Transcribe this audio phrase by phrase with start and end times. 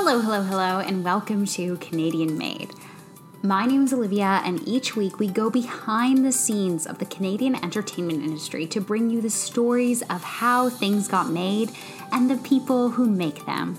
[0.00, 2.70] Hello, hello, hello, and welcome to Canadian Made.
[3.42, 7.56] My name is Olivia, and each week we go behind the scenes of the Canadian
[7.56, 11.72] entertainment industry to bring you the stories of how things got made
[12.12, 13.76] and the people who make them.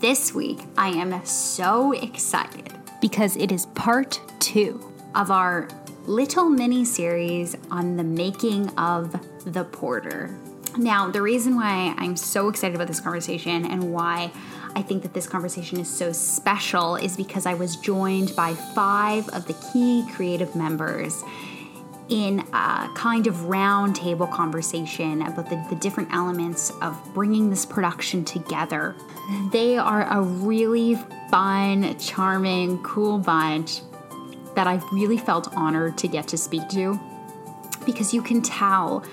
[0.00, 5.68] This week, I am so excited because it is part two of our
[6.06, 9.14] little mini series on the making of
[9.44, 10.34] the porter.
[10.78, 14.32] Now, the reason why I'm so excited about this conversation and why
[14.76, 19.28] I think that this conversation is so special is because I was joined by five
[19.28, 21.22] of the key creative members
[22.08, 28.24] in a kind of roundtable conversation about the, the, different elements of bringing this production
[28.24, 28.94] together.
[29.52, 30.96] They are a really
[31.30, 33.80] fun, charming, cool bunch
[34.54, 37.00] that I really felt honored to get to speak to
[37.86, 39.04] because you can tell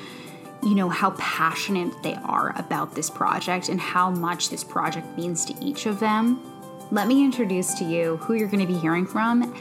[0.64, 5.46] you know, how passionate they are about this project and how much this project means
[5.46, 6.42] to each of them.
[6.92, 9.56] Let me introduce to you who you're going to be hearing from.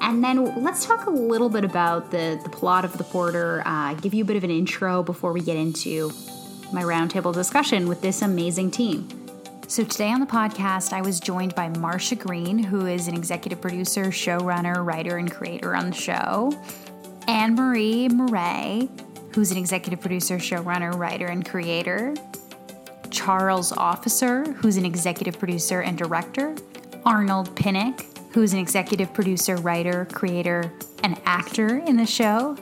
[0.00, 3.94] And then let's talk a little bit about the, the plot of The Porter, uh,
[3.94, 6.12] give you a bit of an intro before we get into
[6.72, 9.08] my roundtable discussion with this amazing team.
[9.68, 13.60] So, today on the podcast, I was joined by Marsha Greene, who is an executive
[13.60, 16.52] producer, showrunner, writer, and creator on the show,
[17.26, 18.88] Annmarie Morais,
[19.36, 22.14] who's an executive producer, showrunner, writer, and creator,
[23.10, 26.56] Charles Officer, who's an executive producer and director,
[27.04, 32.56] Arnold Pinnock, who's an executive producer, writer, creator, and actor in the show,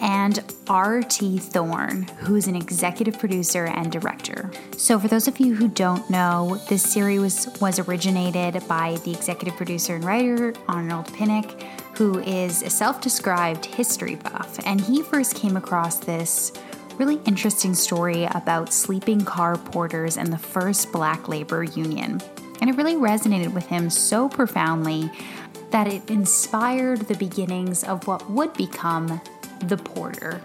[0.00, 1.38] and R.T.
[1.40, 4.48] Thorne, who's an executive producer and director.
[4.76, 9.10] So, for those of you who don't know, this series was, was originated by the
[9.10, 11.60] executive producer and writer Arnold Pinnock,
[11.94, 16.52] who is a self described history buff, and he first came across this
[16.98, 22.20] really interesting story about sleeping car porters and the first black labor union.
[22.60, 25.10] And it really resonated with him so profoundly
[25.70, 29.20] that it inspired the beginnings of what would become
[29.60, 30.40] the porter.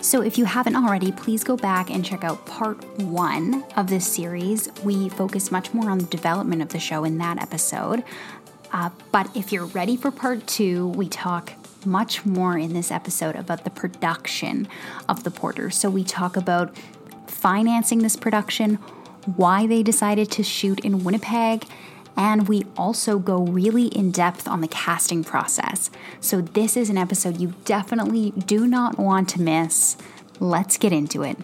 [0.00, 4.06] So, if you haven't already, please go back and check out part one of this
[4.06, 4.68] series.
[4.82, 8.02] We focus much more on the development of the show in that episode.
[8.72, 11.52] Uh, but if you're ready for part two, we talk
[11.84, 14.68] much more in this episode about the production
[15.08, 15.70] of the Porter.
[15.70, 16.74] So we talk about
[17.26, 18.76] financing this production,
[19.36, 21.64] why they decided to shoot in Winnipeg,
[22.16, 25.90] and we also go really in depth on the casting process.
[26.20, 29.96] So this is an episode you definitely do not want to miss.
[30.38, 31.38] Let's get into it.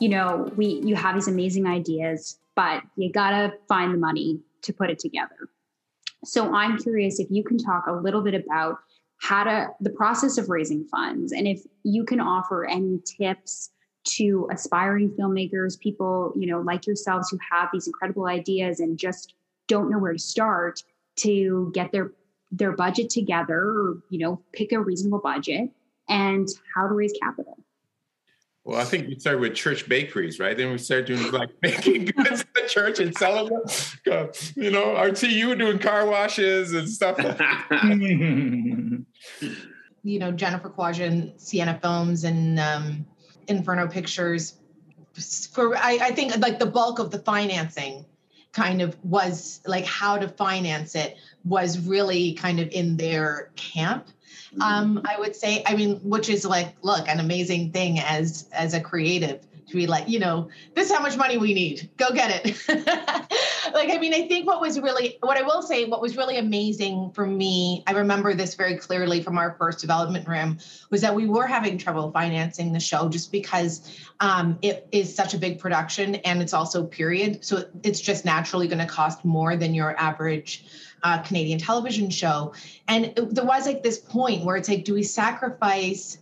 [0.00, 4.72] You know, we you have these amazing ideas, but you gotta find the money to
[4.72, 5.48] put it together.
[6.24, 8.78] So I'm curious if you can talk a little bit about
[9.18, 13.70] how to the process of raising funds and if you can offer any tips
[14.06, 19.34] to aspiring filmmakers, people, you know, like yourselves who have these incredible ideas and just
[19.66, 20.82] don't know where to start
[21.16, 22.12] to get their
[22.52, 25.70] their budget together or, you know, pick a reasonable budget
[26.08, 27.58] and how to raise capital.
[28.66, 30.56] Well, I think we started with church bakeries, right?
[30.56, 33.62] Then we started doing like baking goods in the church and selling them.
[34.56, 37.16] You know, RT, you were doing car washes and stuff.
[40.02, 43.06] you know, Jennifer Kawaja, Sienna Films, and um,
[43.46, 44.54] Inferno Pictures.
[45.52, 48.04] For I, I think like the bulk of the financing
[48.52, 54.08] kind of was like how to finance it was really kind of in their camp
[54.60, 55.62] um, I would say.
[55.66, 59.86] I mean, which is like, look, an amazing thing as as a creative to be
[59.86, 61.90] like, you know, this is how much money we need.
[61.96, 62.56] Go get it.
[63.74, 66.38] like, I mean, I think what was really, what I will say, what was really
[66.38, 70.58] amazing for me, I remember this very clearly from our first development room,
[70.90, 75.34] was that we were having trouble financing the show just because um, it is such
[75.34, 77.44] a big production and it's also period.
[77.44, 80.64] So it's just naturally going to cost more than your average
[81.02, 82.54] uh, Canadian television show.
[82.86, 86.18] And it, there was like this point where it's like, do we sacrifice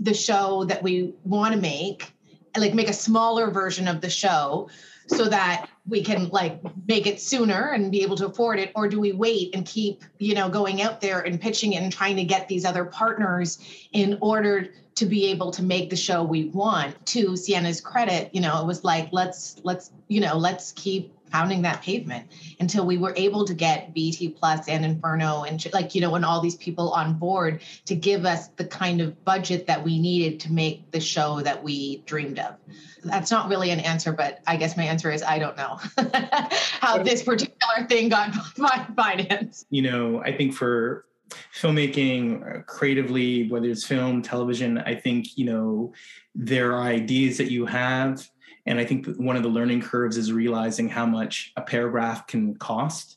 [0.00, 2.12] the show that we want to make,
[2.58, 4.68] like make a smaller version of the show
[5.08, 8.72] so that we can like make it sooner and be able to afford it?
[8.74, 11.92] Or do we wait and keep you know going out there and pitching it and
[11.92, 13.58] trying to get these other partners
[13.92, 17.06] in order to be able to make the show we want?
[17.06, 21.62] To sienna's credit you know it was like let's let's you know let's keep pounding
[21.62, 22.26] that pavement
[22.60, 26.24] until we were able to get BET Plus and Inferno and like you know and
[26.24, 30.40] all these people on board to give us the kind of budget that we needed
[30.40, 32.56] to make the show that we dreamed of.
[33.04, 35.78] That's not really an answer, but I guess my answer is I don't know
[36.80, 38.34] how this particular thing got
[38.96, 39.66] financed.
[39.70, 41.06] You know, I think for
[41.54, 45.92] filmmaking creatively, whether it's film, television, I think, you know,
[46.34, 48.28] there are ideas that you have.
[48.66, 52.54] And I think one of the learning curves is realizing how much a paragraph can
[52.56, 53.16] cost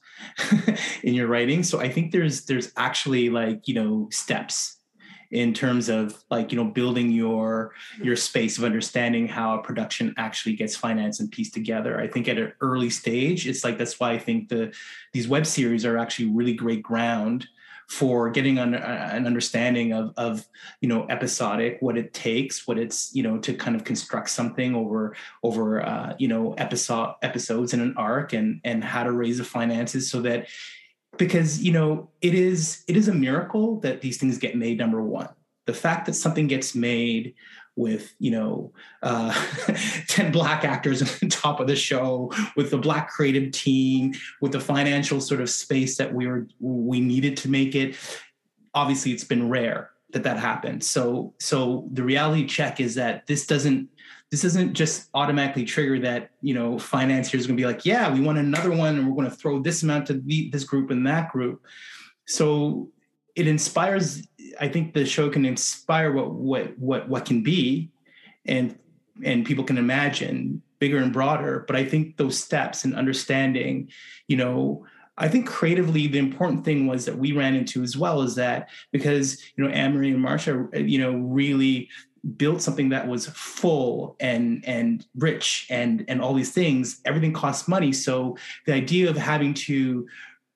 [1.04, 1.64] in your writing.
[1.64, 4.79] So I think there's there's actually like, you know, steps
[5.32, 10.14] in terms of like you know building your your space of understanding how a production
[10.18, 12.00] actually gets financed and pieced together.
[12.00, 14.74] I think at an early stage it's like that's why i think the
[15.14, 17.48] these web series are actually really great ground
[17.88, 20.48] for getting an, an understanding of, of
[20.80, 24.76] you know episodic what it takes what it's you know to kind of construct something
[24.76, 29.40] over over uh, you know episode episodes in an arc and and how to raise
[29.40, 30.48] the finances so that
[31.20, 35.04] because you know it is it is a miracle that these things get made number
[35.04, 35.30] one.
[35.68, 37.36] The fact that something gets made
[37.76, 38.74] with you know
[39.04, 39.32] uh,
[40.08, 44.60] 10 black actors on top of the show with the black creative team with the
[44.60, 47.96] financial sort of space that we were we needed to make it
[48.74, 50.84] obviously it's been rare that that happened.
[50.84, 53.90] So so the reality check is that this doesn't
[54.32, 58.20] this doesn't just automatically trigger that you know financiers going to be like yeah we
[58.20, 61.06] want another one and we're going to throw this amount to the, this group and
[61.06, 61.66] that group.
[62.26, 62.90] So
[63.40, 64.28] it inspires
[64.60, 67.90] i think the show can inspire what what what what can be
[68.46, 68.78] and
[69.24, 73.90] and people can imagine bigger and broader but i think those steps and understanding
[74.28, 74.86] you know
[75.22, 78.70] I think creatively, the important thing was that we ran into as well is that
[78.94, 81.90] because you know Annmarie and Marsha, you know, really
[82.38, 87.68] built something that was full and and rich and and all these things everything costs
[87.68, 87.92] money.
[87.92, 90.08] So the idea of having to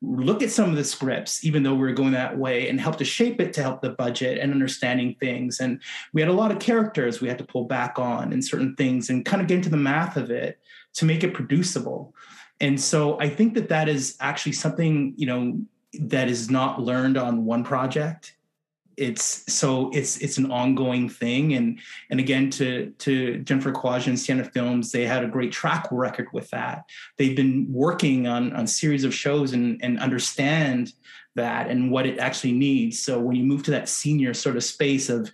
[0.01, 2.97] look at some of the scripts even though we are going that way and help
[2.97, 5.61] to shape it to help the budget and understanding things.
[5.61, 5.81] And
[6.11, 9.09] we had a lot of characters we had to pull back on and certain things
[9.09, 10.59] and kind of get into the math of it
[10.95, 12.13] to make it producible.
[12.59, 15.59] And so i think that that is actually something you know
[15.99, 18.35] that is not learned on one project
[18.97, 21.53] it's so it's it's an ongoing thing.
[21.53, 21.79] And
[22.09, 26.27] and again to to jennifer Kawaja and sienna films they had a great track record
[26.33, 26.85] with that.
[27.17, 30.93] They've been working on on series of shows and and understand
[31.35, 32.99] that and what it actually needs.
[32.99, 35.31] So when you move to that senior sort of space of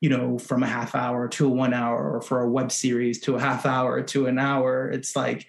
[0.00, 3.20] you know from a half hour to a one hour or for a web series
[3.20, 5.46] to a half hour to an hour it's like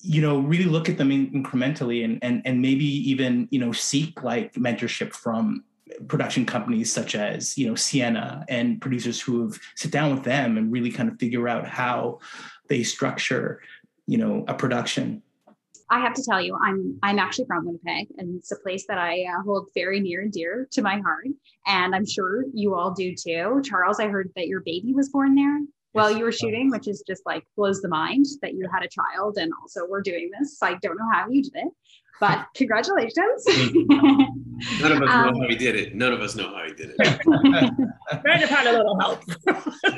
[0.00, 4.22] you know really look at them incrementally and and and maybe even you know seek
[4.22, 5.64] like mentorship from
[6.08, 10.56] production companies such as you know Sienna and producers who have sit down with them
[10.56, 12.20] and really kind of figure out how
[12.68, 13.60] they structure
[14.06, 15.22] you know a production
[15.90, 18.98] I have to tell you, I'm I'm actually from Winnipeg, and it's a place that
[18.98, 21.26] I uh, hold very near and dear to my heart,
[21.66, 23.60] and I'm sure you all do too.
[23.62, 25.60] Charles, I heard that your baby was born there
[25.92, 28.88] while you were shooting, which is just like blows the mind that you had a
[28.88, 30.58] child, and also we're doing this.
[30.62, 31.68] I don't know how you did it,
[32.20, 33.44] but congratulations.
[34.80, 35.94] None of us um, know how he did it.
[35.94, 37.26] None of us know how he did it.
[38.24, 39.22] Might have had a little help.
[39.46, 39.90] a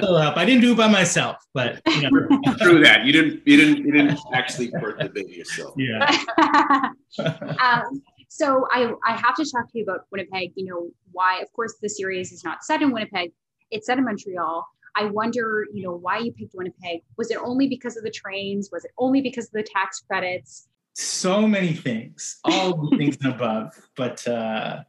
[0.00, 0.36] little help.
[0.36, 2.10] I didn't do it by myself, but you know.
[2.60, 3.04] True that.
[3.04, 3.42] You didn't.
[3.44, 3.84] You didn't.
[3.84, 5.74] You didn't actually birth the baby yourself.
[5.76, 6.90] Yeah.
[7.18, 10.52] um, so I I have to talk to you about Winnipeg.
[10.54, 11.40] You know why?
[11.40, 13.32] Of course, the series is not set in Winnipeg.
[13.70, 14.66] It's set in Montreal.
[14.96, 17.02] I wonder, you know, why you picked Winnipeg.
[17.16, 18.70] Was it only because of the trains?
[18.72, 20.68] Was it only because of the tax credits?
[21.00, 23.72] So many things, all the things and above.
[23.96, 24.82] But uh,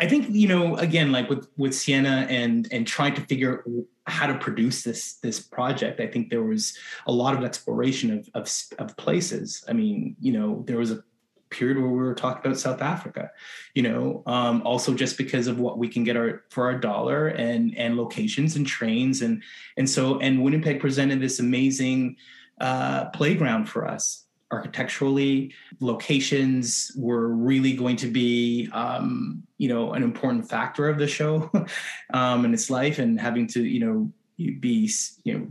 [0.00, 3.64] I think you know, again, like with with Sienna and and trying to figure
[4.06, 6.76] how to produce this this project, I think there was
[7.06, 9.64] a lot of exploration of of, of places.
[9.68, 11.04] I mean, you know, there was a
[11.50, 13.30] period where we were talking about South Africa,
[13.74, 17.28] you know, um, also just because of what we can get our for our dollar
[17.28, 19.42] and and locations and trains and
[19.76, 22.16] and so and Winnipeg presented this amazing
[22.60, 24.21] uh, playground for us
[24.52, 25.52] architecturally.
[25.80, 31.50] Locations were really going to be, um, you know, an important factor of the show
[32.14, 34.12] um, and its life, and having to, you know,
[34.60, 34.90] be,
[35.24, 35.46] you know,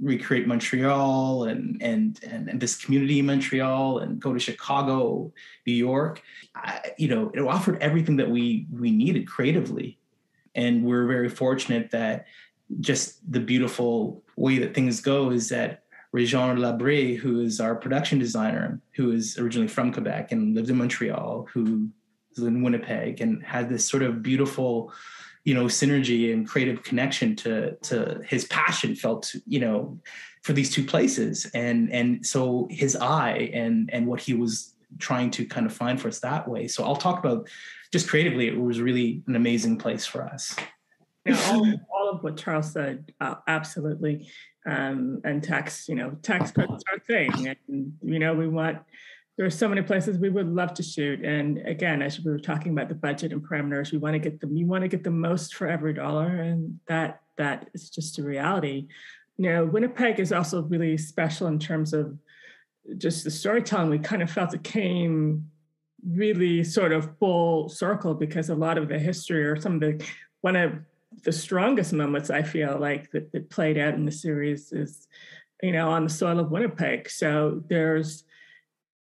[0.00, 5.32] recreate Montreal and, and and and this community in Montreal and go to Chicago,
[5.66, 6.22] New York.
[6.54, 9.98] I, you know, it offered everything that we we needed creatively,
[10.54, 12.26] and we're very fortunate that
[12.78, 15.82] just the beautiful way that things go is that
[16.14, 20.76] Réjean Labrie, who is our production designer, who is originally from Quebec and lived in
[20.76, 21.88] Montreal, who
[22.36, 24.92] is in Winnipeg and had this sort of beautiful,
[25.44, 30.00] you know, synergy and creative connection to to his passion felt, you know,
[30.42, 31.46] for these two places.
[31.54, 36.00] And and so his eye and and what he was trying to kind of find
[36.00, 36.66] for us that way.
[36.66, 37.48] So I'll talk about
[37.92, 40.56] just creatively, it was really an amazing place for us.
[41.26, 44.28] Yeah, all, all of what Charles said, uh, absolutely
[44.66, 47.48] um, and tax, you know, tax cuts are a thing.
[47.68, 48.78] And, you know, we want
[49.36, 51.24] there are so many places we would love to shoot.
[51.24, 54.38] And again, as we were talking about the budget and parameters, we want to get
[54.38, 56.26] them, you want to get the most for every dollar.
[56.26, 58.88] And that that is just a reality.
[59.38, 62.18] You know, Winnipeg is also really special in terms of
[62.98, 63.88] just the storytelling.
[63.88, 65.50] We kind of felt it came
[66.06, 70.04] really sort of full circle because a lot of the history or some of the
[70.42, 70.72] one of
[71.24, 75.08] the strongest moments I feel like that, that played out in the series is,
[75.62, 77.10] you know, on the soil of Winnipeg.
[77.10, 78.24] So there's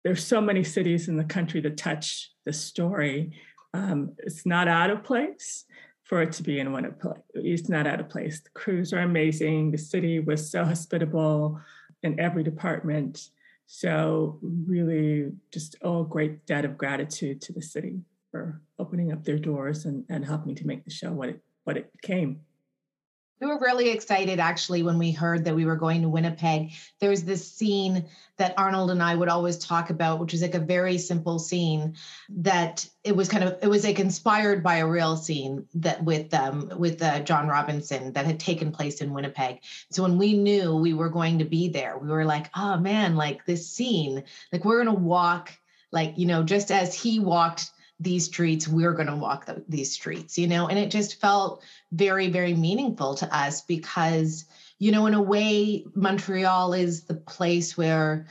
[0.03, 3.31] there's so many cities in the country that touch the story.
[3.74, 5.65] Um, it's not out of place
[6.03, 7.22] for it to be in Winnipeg.
[7.33, 8.41] It's not out of place.
[8.41, 9.72] The crews are amazing.
[9.72, 11.60] The city was so hospitable
[12.03, 13.29] in every department.
[13.65, 19.39] So really just oh great debt of gratitude to the city for opening up their
[19.39, 22.41] doors and, and helping to make the show what it what it became.
[23.43, 26.72] We were really excited actually when we heard that we were going to Winnipeg.
[27.01, 28.05] There's this scene
[28.38, 31.98] that Arnold and I would always talk about, which is like a very simple scene
[32.29, 36.34] that it was kind of it was like inspired by a real scene that with
[36.34, 39.60] um with uh, John Robinson that had taken place in Winnipeg.
[39.91, 43.17] So when we knew we were going to be there, we were like, oh man,
[43.17, 45.51] like this scene, like we're gonna walk
[45.91, 47.72] like you know just as he walked
[48.03, 50.67] these streets we're going to walk the, these streets you know?
[50.67, 54.45] And it just felt very very meaningful to us because
[54.79, 58.27] you know in a way montreal is the place where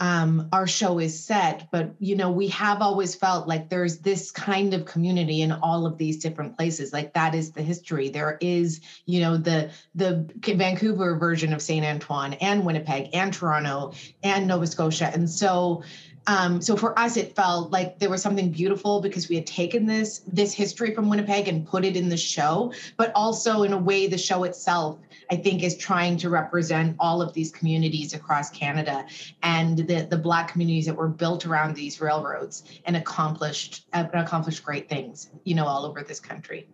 [0.00, 4.30] um, our show is set but you know we have always felt like there's this
[4.30, 8.08] kind of community in all of these different places like that is the history.
[8.08, 13.92] There is you know the the vancouver version of saint antoine and winnipeg and toronto
[14.22, 15.10] and nova scotia.
[15.12, 15.82] And so
[16.28, 19.86] um, so for us, it felt like there was something beautiful because we had taken
[19.86, 23.78] this this history from Winnipeg and put it in the show, but also in a
[23.78, 24.98] way, the show itself,
[25.30, 29.06] I think, is trying to represent all of these communities across Canada
[29.42, 34.86] and the the Black communities that were built around these railroads and accomplished accomplished great
[34.86, 36.68] things, you know, all over this country.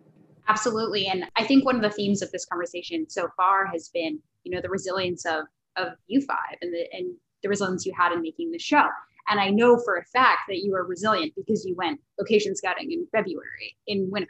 [0.49, 4.19] Absolutely, and I think one of the themes of this conversation so far has been,
[4.43, 5.45] you know, the resilience of
[5.77, 8.83] of you five and the and the resilience you had in making the show.
[9.27, 12.91] And I know for a fact that you are resilient because you went location scouting
[12.91, 14.29] in February in Winnipeg.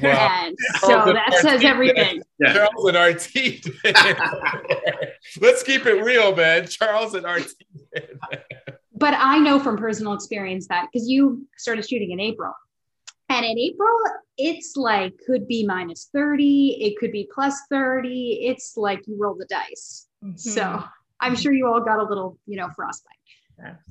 [0.00, 2.22] And so that says everything.
[2.38, 2.54] Yeah.
[2.54, 3.66] Charles and RT.
[5.40, 6.66] Let's keep it real, man.
[6.66, 7.54] Charles and RT.
[8.94, 12.52] but I know from personal experience that because you started shooting in April.
[13.28, 13.98] And in April,
[14.36, 18.40] it's like could be minus 30, it could be plus 30.
[18.42, 20.06] It's like you roll the dice.
[20.22, 20.36] Mm-hmm.
[20.36, 20.84] So
[21.20, 23.16] I'm sure you all got a little, you know, frostbite.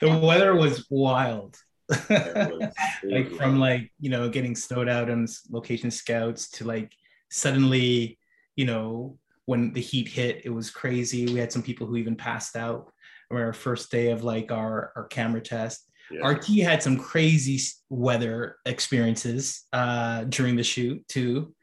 [0.00, 1.56] the weather was wild.
[2.08, 6.90] like from like you know getting snowed out on location scouts to like
[7.30, 8.18] suddenly
[8.56, 11.26] you know when the heat hit it was crazy.
[11.26, 12.90] We had some people who even passed out
[13.30, 15.90] on our first day of like our our camera test.
[16.10, 16.28] Yeah.
[16.28, 21.54] rt had some crazy weather experiences uh during the shoot too.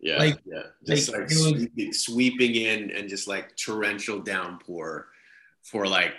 [0.00, 0.62] Yeah like yeah.
[0.86, 5.08] just like, like sweeping, was, sweeping in and just like torrential downpour
[5.70, 6.12] for like,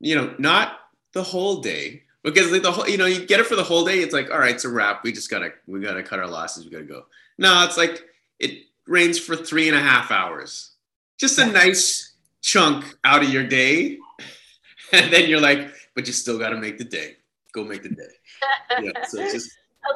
[0.00, 0.78] you know, not
[1.12, 3.84] the whole day because like the whole, you know, you get it for the whole
[3.84, 3.98] day.
[3.98, 5.04] It's like, all right, it's a wrap.
[5.04, 6.64] We just gotta, we gotta cut our losses.
[6.64, 7.06] We gotta go.
[7.38, 8.04] No, it's like
[8.38, 10.72] it rains for three and a half hours.
[11.18, 13.98] Just a nice chunk out of your day,
[14.92, 17.16] and then you're like, but you still got to make the day.
[17.52, 18.02] Go make the day.
[18.80, 19.04] Yeah.
[19.04, 19.50] So just.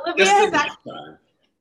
[0.04, 0.70] Olivia just has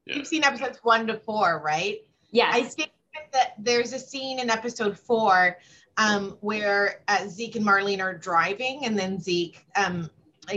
[0.05, 0.15] yeah.
[0.15, 1.99] You've seen episodes one to four, right?
[2.31, 2.49] Yeah.
[2.51, 2.91] I think
[3.33, 5.57] that there's a scene in episode four
[6.01, 10.09] um, where uh, Zeke and Marlene are driving, and then Zeke um,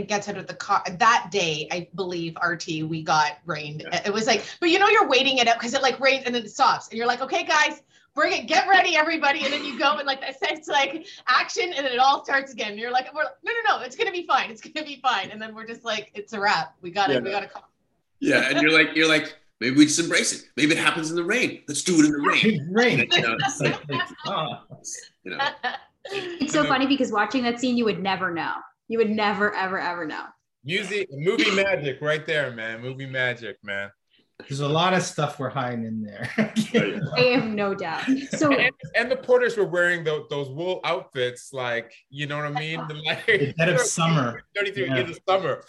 [0.07, 0.83] gets out of the car.
[0.97, 3.83] That day, I believe, RT, we got rained.
[3.85, 4.01] Yeah.
[4.05, 6.33] It was like, but you know, you're waiting it out because it like rains and
[6.33, 7.83] then it stops, and you're like, okay, guys,
[8.15, 11.71] bring it, get ready, everybody, and then you go and like that sense like action,
[11.75, 12.71] and then it all starts again.
[12.71, 15.29] And you're like, we're no, no, no, it's gonna be fine, it's gonna be fine,
[15.29, 16.75] and then we're just like, it's a wrap.
[16.81, 17.19] We got it, yeah.
[17.19, 17.63] we got to come.
[18.19, 20.49] Yeah, and you're like, you're like Maybe we just embrace it.
[20.57, 21.63] Maybe it happens in the rain.
[21.67, 22.69] Let's do it in the rain.
[22.71, 22.99] rain.
[23.11, 23.79] you know, it's, like,
[25.23, 25.49] you know.
[26.11, 28.53] it's so funny because watching that scene, you would never know.
[28.87, 30.25] You would never, ever, ever know.
[30.63, 32.81] Music, movie magic, right there, man.
[32.81, 33.91] Movie magic, man.
[34.39, 36.29] There's a lot of stuff we're hiding in there.
[36.37, 38.03] I have no doubt.
[38.31, 42.45] So and, and the porters were wearing the, those wool outfits, like you know what
[42.45, 42.85] I mean.
[42.89, 44.43] The, like, dead of summer.
[44.57, 44.97] 33 yeah.
[44.97, 45.63] in the summer.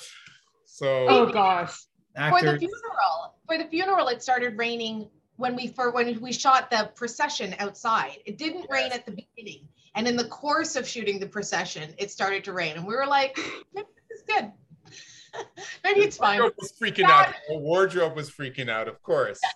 [0.64, 1.06] So.
[1.08, 1.76] Oh gosh
[2.16, 6.70] for the funeral for the funeral it started raining when we for when we shot
[6.70, 8.18] the procession outside.
[8.24, 8.70] It didn't yes.
[8.70, 9.68] rain at the beginning.
[9.94, 12.76] And in the course of shooting the procession it started to rain.
[12.76, 13.38] And we were like
[13.74, 14.52] maybe this is good.
[15.84, 16.38] Maybe it's fine.
[16.38, 17.34] Wardrobe was freaking out.
[17.50, 19.38] The wardrobe was freaking out of course.
[19.42, 19.50] Yeah.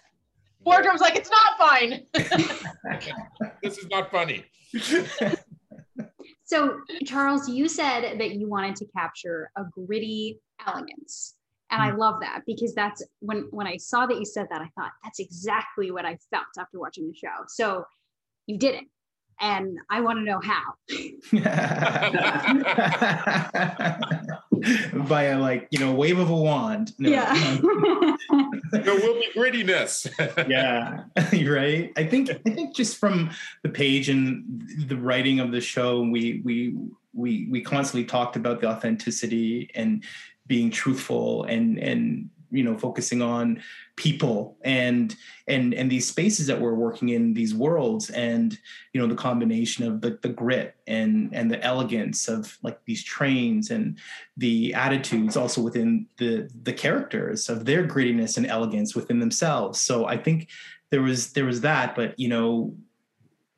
[0.66, 2.06] wardrobe's like it's not fine.
[3.62, 4.44] This is not funny.
[6.50, 11.36] So, Charles, you said that you wanted to capture a gritty elegance.
[11.70, 11.98] And I mm.
[11.98, 15.20] love that because that's when when I saw that you said that, I thought that's
[15.20, 17.44] exactly what I felt after watching the show.
[17.48, 17.84] So
[18.46, 18.84] you did it.
[19.42, 20.74] And I want to know how.
[25.08, 26.92] By a like, you know, wave of a wand.
[26.98, 27.32] No, yeah.
[28.72, 30.06] there will be grittiness.
[30.50, 31.04] yeah.
[31.50, 31.90] right.
[31.96, 33.30] I think I think just from
[33.62, 36.76] the page and the writing of the show, we we
[37.14, 40.04] we we constantly talked about the authenticity and
[40.50, 43.62] being truthful and and you know focusing on
[43.94, 45.14] people and
[45.46, 48.58] and and these spaces that we're working in these worlds and
[48.92, 53.04] you know the combination of the, the grit and and the elegance of like these
[53.04, 53.96] trains and
[54.38, 59.80] the attitudes also within the the characters of their grittiness and elegance within themselves.
[59.80, 60.48] So i think
[60.90, 62.74] there was there was that but you know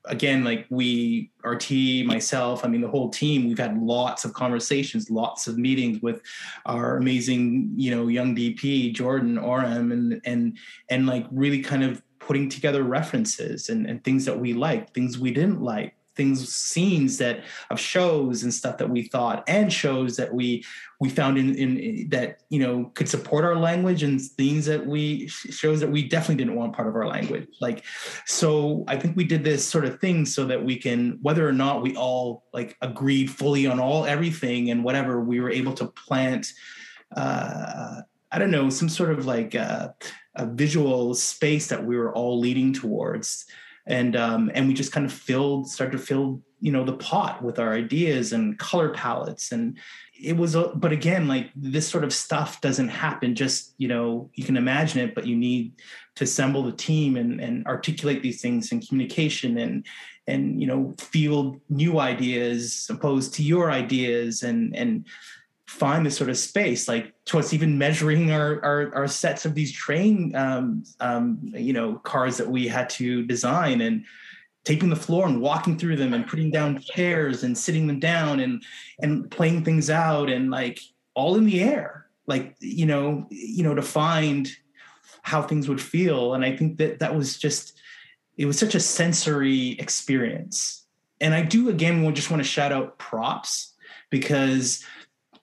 [0.06, 5.10] again, like we, team, myself, I mean, the whole team, we've had lots of conversations,
[5.10, 6.22] lots of meetings with
[6.66, 10.58] our amazing, you know, young DP, Jordan, Oram, and, and,
[10.90, 15.18] and like really kind of putting together references and, and things that we liked, things
[15.18, 20.16] we didn't like, things scenes that of shows and stuff that we thought and shows
[20.16, 20.64] that we
[21.00, 25.26] we found in, in that you know could support our language and things that we
[25.28, 27.48] shows that we definitely didn't want part of our language.
[27.60, 27.84] Like
[28.26, 31.52] so i think we did this sort of thing so that we can whether or
[31.52, 35.86] not we all like agreed fully on all everything and whatever we were able to
[35.86, 36.52] plant
[37.16, 38.00] uh
[38.30, 39.88] i don't know some sort of like uh,
[40.36, 43.46] a visual space that we were all leading towards
[43.86, 47.42] and um, and we just kind of filled started to fill you know the pot
[47.42, 49.50] with our ideas and color palettes.
[49.50, 49.78] And
[50.22, 54.30] it was a, but again like this sort of stuff doesn't happen just you know
[54.34, 55.72] you can imagine it but you need
[56.14, 59.84] to assemble the team and, and articulate these things in communication and
[60.28, 65.06] and you know field new ideas opposed to your ideas and and
[65.72, 69.54] find this sort of space like to us even measuring our, our, our sets of
[69.54, 74.04] these train um, um, you know cars that we had to design and
[74.64, 78.40] taping the floor and walking through them and putting down chairs and sitting them down
[78.40, 78.62] and
[79.00, 80.78] and playing things out and like
[81.14, 82.06] all in the air.
[82.26, 84.50] Like you know you know to find
[85.22, 86.34] how things would feel.
[86.34, 87.78] And i think that that was just
[88.36, 90.84] it was such a sensory experience.
[91.20, 93.72] And i do again just want to shout out props
[94.10, 94.84] because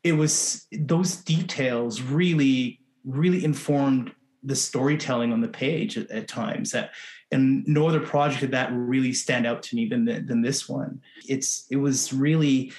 [0.03, 4.11] it was those details really really informed
[4.43, 6.91] the storytelling on the page at, at times that
[7.31, 11.01] and no other project did that really stand out to me than than this one.
[11.27, 12.71] It's it was really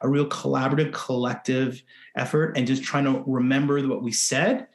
[0.00, 1.82] a real collaborative collective
[2.16, 4.66] effort and just trying to remember what we said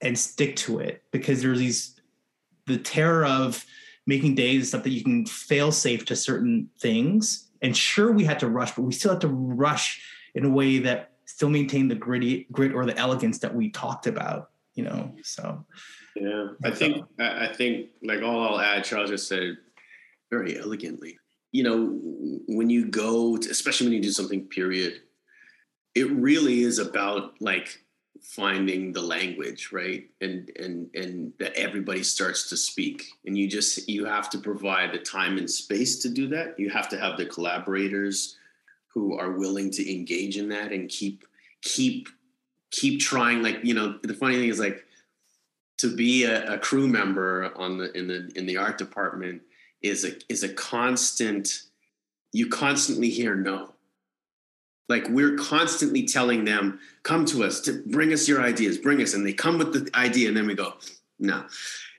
[0.00, 2.00] and stick to it because there's these
[2.66, 3.64] the terror of
[4.06, 7.48] making days stuff that you can fail safe to certain things.
[7.62, 10.02] And sure we had to rush but we still had to rush
[10.34, 11.11] in a way that
[11.42, 15.66] still maintain the gritty grit or the elegance that we talked about you know so.
[16.14, 16.50] Yeah.
[16.64, 19.56] I think i think like all i'll add charles just said
[20.30, 21.18] very elegantly.
[21.50, 21.98] You know
[22.46, 25.00] when you go to, especially when you do something period
[25.96, 27.76] it really is about like
[28.20, 30.04] finding the language right?
[30.20, 33.02] And and and that everybody starts to speak.
[33.26, 36.54] And you just you have to provide the time and space to do that.
[36.56, 38.36] You have to have the collaborators
[38.94, 41.24] who are willing to engage in that and keep
[41.62, 42.08] keep
[42.70, 44.84] keep trying like you know the funny thing is like
[45.78, 49.42] to be a, a, crew member on the in the in the art department
[49.82, 51.62] is a is a constant
[52.32, 53.74] you constantly hear no.
[54.88, 59.14] Like we're constantly telling them come to us to bring us your ideas bring us
[59.14, 60.74] and they come with the idea and then we go
[61.18, 61.44] no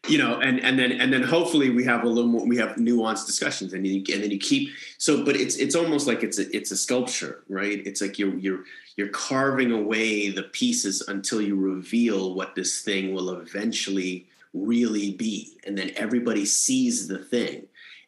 [0.08, 2.76] you know, and and then and then hopefully we have a little more we have
[2.76, 6.40] nuanced discussions and you, and then you keep so but it's it's almost like it's
[6.40, 7.82] a it's a sculpture, right?
[7.86, 8.64] It's like you're you're
[8.98, 15.58] you're carving away the pieces until you reveal what this thing will eventually really be.
[15.66, 17.64] And then everybody sees the thing.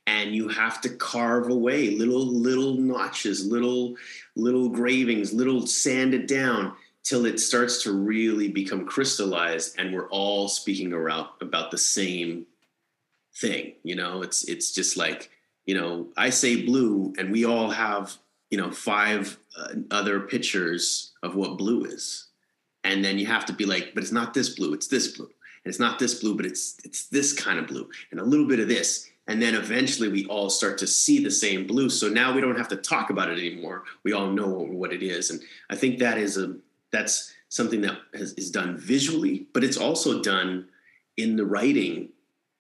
[0.08, 3.96] And you have to carve away little little notches, little
[4.36, 6.74] little gravings, little sanded down
[7.06, 12.46] till it starts to really become crystallized and we're all speaking around about the same
[13.38, 14.22] thing you know?
[14.22, 15.30] It's it's just like
[15.66, 18.16] you know i say blue and we all have
[18.50, 22.28] you know five uh, other pictures of what blue is.
[22.84, 25.26] And then you have to be like but it's not this blue it's this blue.
[25.26, 28.48] And it's not this blue but it's it's this kind of blue and a little
[28.48, 29.10] bit of this.
[29.28, 31.90] And then eventually we all start to see the same blue.
[31.90, 33.84] So now we don't have to talk about it anymore.
[34.04, 35.30] We all know what it is.
[35.30, 36.56] And i think that is a
[36.96, 40.68] that's something that has, is done visually, but it's also done
[41.18, 42.10] in the writing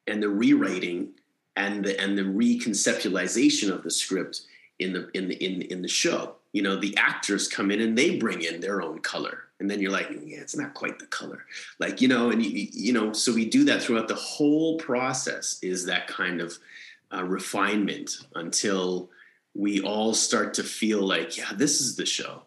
[0.07, 1.09] and the rewriting
[1.55, 4.41] and the and the reconceptualization of the script
[4.79, 6.35] in the in the in in the show.
[6.51, 9.81] You know, the actors come in and they bring in their own color, and then
[9.81, 11.45] you're like, yeah, it's not quite the color,
[11.79, 15.59] like you know, and you, you know, so we do that throughout the whole process.
[15.61, 16.57] Is that kind of
[17.13, 19.09] uh, refinement until
[19.53, 22.41] we all start to feel like, yeah, this is the show,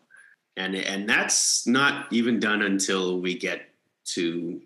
[0.58, 3.70] and and that's not even done until we get
[4.04, 4.60] to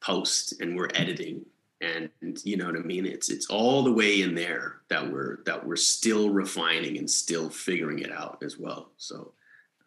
[0.00, 1.44] post and we're editing.
[1.80, 2.08] And
[2.44, 3.04] you know what i mean?
[3.04, 7.50] It's it's all the way in there that we're that we're still refining and still
[7.50, 8.90] figuring it out as well.
[8.96, 9.32] So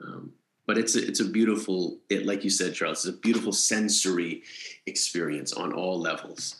[0.01, 0.31] um,
[0.67, 4.43] but it's a, it's a beautiful it like you said charles it's a beautiful sensory
[4.85, 6.57] experience on all levels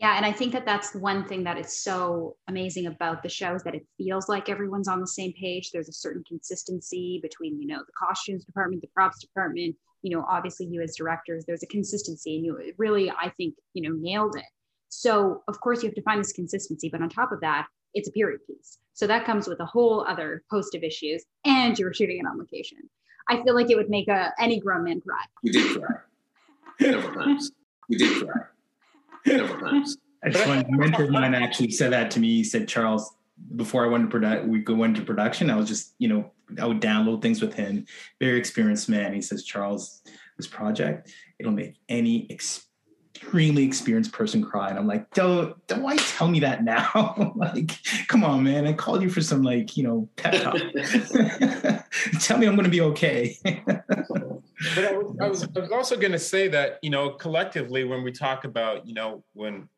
[0.00, 3.54] yeah and i think that that's one thing that is so amazing about the show
[3.54, 7.60] is that it feels like everyone's on the same page there's a certain consistency between
[7.60, 11.62] you know the costumes department the props department you know obviously you as directors there's
[11.62, 14.44] a consistency and you really i think you know nailed it
[14.90, 18.08] so of course you have to find this consistency, but on top of that, it's
[18.08, 18.78] a period piece.
[18.92, 22.38] So that comes with a whole other host of issues, and you're shooting it on
[22.38, 22.78] location.
[23.28, 25.24] I feel like it would make a, any grown man cry.
[25.42, 25.96] We did cry
[26.80, 27.52] several times.
[27.88, 28.42] We did cry
[29.26, 29.96] several times.
[30.22, 32.28] A mentor of mine actually said that to me.
[32.28, 33.14] He said, Charles,
[33.56, 36.30] before I went to produ- we go into production, I was just, you know,
[36.60, 37.86] I would download things with him.
[38.20, 39.14] Very experienced man.
[39.14, 40.02] He says, Charles,
[40.36, 44.70] this project, it'll make any extremely experienced person cry.
[44.70, 47.32] And I'm like, don't don't why tell me that now?
[47.36, 47.72] like,
[48.08, 48.66] come on, man.
[48.66, 50.56] I called you for some like, you know, pep talk.
[52.20, 53.38] tell me I'm gonna be okay.
[54.74, 58.02] but I was, I was, I was also gonna say that, you know, collectively when
[58.02, 59.68] we talk about, you know, when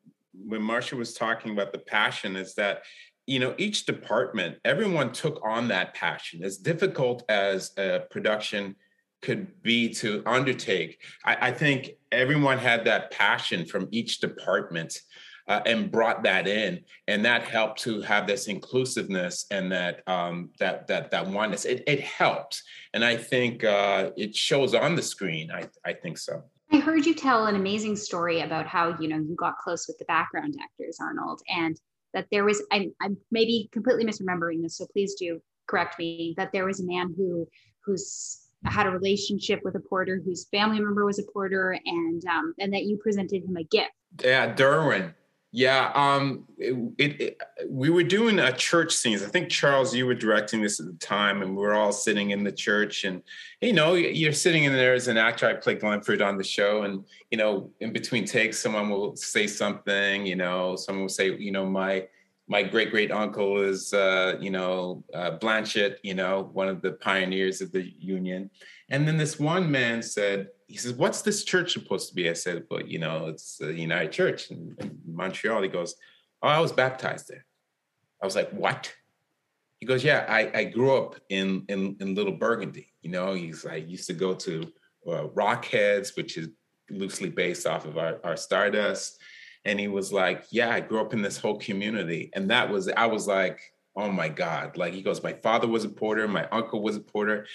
[0.47, 2.83] when Marsha was talking about the passion, is that
[3.25, 8.75] you know each department everyone took on that passion as difficult as a production
[9.21, 11.01] could be to undertake.
[11.23, 14.99] I, I think everyone had that passion from each department
[15.47, 20.51] uh, and brought that in, and that helped to have this inclusiveness and that um,
[20.59, 21.65] that that that oneness.
[21.65, 25.51] It, it helps, and I think uh, it shows on the screen.
[25.51, 26.43] I I think so.
[26.71, 29.97] I heard you tell an amazing story about how you know you got close with
[29.97, 31.79] the background actors, Arnold, and
[32.13, 32.63] that there was.
[32.71, 36.33] I'm, I'm maybe completely misremembering this, so please do correct me.
[36.37, 37.47] That there was a man who
[37.85, 42.53] who's had a relationship with a porter whose family member was a porter and um,
[42.59, 43.91] and that you presented him a gift
[44.23, 45.13] yeah derwin
[45.55, 47.37] yeah um it, it,
[47.69, 50.93] we were doing a church scenes i think charles you were directing this at the
[50.93, 53.21] time and we were all sitting in the church and
[53.61, 56.81] you know you're sitting in there as an actor i play glenford on the show
[56.81, 61.35] and you know in between takes someone will say something you know someone will say
[61.37, 62.03] you know my
[62.47, 66.91] my great great uncle is uh, you know uh, Blanchett, you know one of the
[66.93, 68.49] pioneers of the union.
[68.89, 72.33] And then this one man said, he says, "What's this church supposed to be?" I
[72.33, 75.95] said, "But you know, it's the United Church in, in Montreal." He goes,
[76.41, 77.45] "Oh, I was baptized there."
[78.21, 78.93] I was like, "What?"
[79.79, 82.91] He goes, "Yeah, I, I grew up in, in in Little Burgundy.
[83.01, 84.63] You know, he's I used to go to
[85.07, 86.49] uh, Rockheads, which is
[86.89, 89.21] loosely based off of our, our Stardust."
[89.65, 92.89] and he was like, "Yeah, I grew up in this whole community," and that was
[92.89, 93.59] I was like,
[93.95, 97.01] "Oh my god!" Like he goes, "My father was a porter, my uncle was a
[97.01, 97.47] porter,"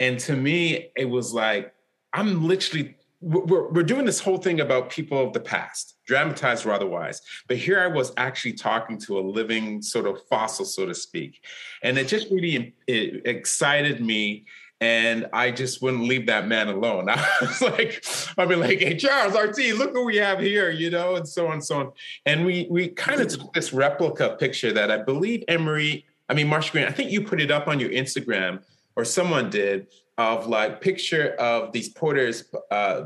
[0.00, 1.74] and to me, it was like
[2.12, 6.72] I'm literally we're, we're doing this whole thing about people of the past, dramatized or
[6.72, 7.22] otherwise.
[7.48, 11.42] But here I was actually talking to a living sort of fossil, so to speak.
[11.82, 14.44] And it just really it excited me
[14.80, 17.08] and I just wouldn't leave that man alone.
[17.08, 18.04] I was like,
[18.36, 21.46] I'd be like, "Hey, Charles, RT, look what we have here," you know, and so
[21.46, 21.92] on and so on.
[22.26, 26.48] And we we kind of took this replica picture that I believe Emery, I mean
[26.48, 28.62] Marsha Greene, I think you put it up on your Instagram
[28.96, 33.04] or someone did of like picture of these porters, uh,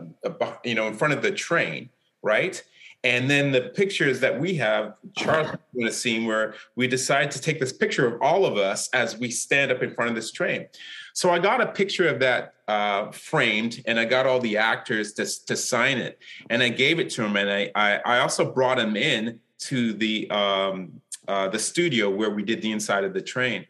[0.65, 1.89] you know, in front of the train,
[2.23, 2.63] right?
[3.05, 7.41] And then the pictures that we have, Charles in a scene where we decide to
[7.41, 10.33] take this picture of all of us as we stand up in front of this
[10.33, 10.67] train.
[11.15, 15.13] So I got a picture of that uh, framed, and I got all the actors
[15.15, 16.19] to, to sign it,
[16.51, 19.93] and I gave it to him, and I I, I also brought him in to
[19.95, 23.67] the um, uh, the studio where we did the inside of the train.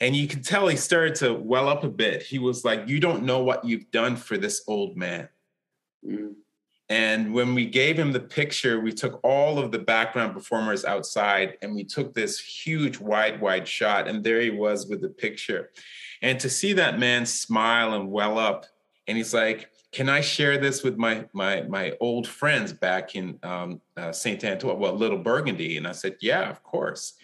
[0.00, 2.22] And you can tell he started to well up a bit.
[2.22, 5.28] He was like, You don't know what you've done for this old man.
[6.06, 6.34] Mm.
[6.88, 11.56] And when we gave him the picture, we took all of the background performers outside
[11.62, 14.08] and we took this huge wide, wide shot.
[14.08, 15.70] And there he was with the picture.
[16.20, 18.66] And to see that man smile and well up,
[19.06, 23.38] and he's like, can I share this with my my my old friends back in
[23.42, 25.76] um, uh, Saint Antoine, well, Little Burgundy?
[25.76, 27.14] And I said, yeah, of course.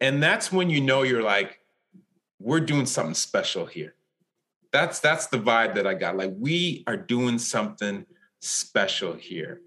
[0.00, 1.57] And that's when you know you're like,
[2.38, 3.94] we're doing something special here.
[4.72, 6.16] That's that's the vibe that I got.
[6.16, 8.04] Like we are doing something
[8.40, 9.60] special here.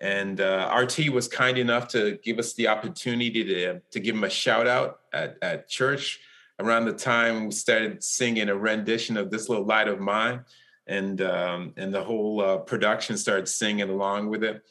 [0.00, 4.24] And uh, RT was kind enough to give us the opportunity to, to give him
[4.24, 6.18] a shout out at, at church
[6.58, 10.44] around the time we started singing a rendition of "This Little Light of Mine,"
[10.86, 14.62] and um, and the whole uh, production started singing along with it.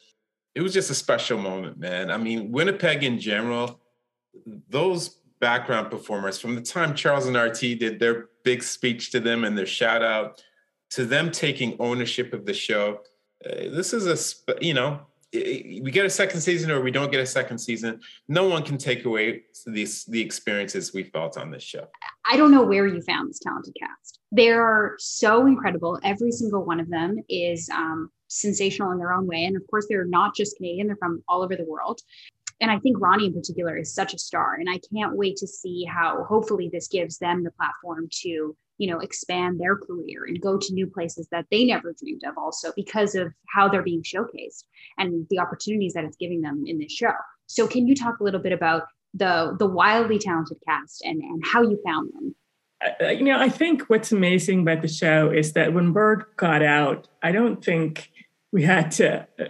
[0.54, 2.10] It was just a special moment, man.
[2.10, 3.80] I mean, Winnipeg in general,
[4.68, 9.44] those background performers from the time Charles and RT did their big speech to them
[9.44, 10.40] and their shout out
[10.90, 13.00] to them taking ownership of the show.
[13.44, 15.00] Uh, this is a you know
[15.32, 18.76] we get a second season or we don't get a second season, no one can
[18.76, 21.86] take away these the experiences we felt on this show.
[22.30, 24.20] I don't know where you found this talented cast.
[24.30, 25.98] They're so incredible.
[26.04, 29.86] Every single one of them is um, sensational in their own way, and of course,
[29.88, 32.00] they're not just Canadian; they're from all over the world.
[32.62, 35.48] And I think Ronnie in particular is such a star, and I can't wait to
[35.48, 40.40] see how hopefully this gives them the platform to you know expand their career and
[40.40, 44.04] go to new places that they never dreamed of also because of how they're being
[44.04, 44.62] showcased
[44.96, 47.12] and the opportunities that it's giving them in this show.
[47.48, 51.44] So can you talk a little bit about the the wildly talented cast and and
[51.44, 52.36] how you found them?
[53.00, 57.08] You know i think what's amazing about the show is that when bird got out
[57.22, 58.10] i don't think
[58.50, 59.44] we had to uh,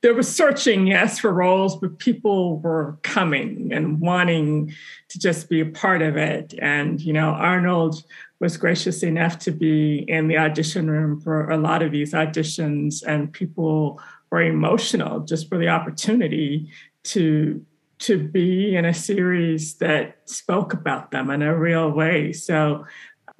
[0.00, 4.72] there was searching, yes, for roles, but people were coming and wanting
[5.08, 6.54] to just be a part of it.
[6.60, 8.04] And, you know, Arnold
[8.40, 13.02] was gracious enough to be in the audition room for a lot of these auditions,
[13.04, 16.70] and people were emotional just for the opportunity
[17.04, 17.64] to
[17.98, 22.32] to be in a series that spoke about them in a real way.
[22.32, 22.86] So